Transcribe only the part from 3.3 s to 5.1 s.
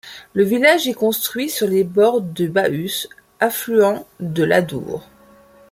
affluent de l'Adour.